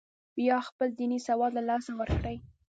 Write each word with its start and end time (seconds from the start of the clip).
یا 0.47 0.57
خپل 0.67 0.89
دیني 0.99 1.19
سواد 1.27 1.51
له 1.57 1.63
لاسه 1.69 1.91
ورکړي. 1.99 2.35